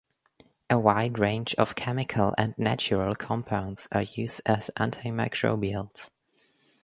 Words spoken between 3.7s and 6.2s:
are used as antimicrobials.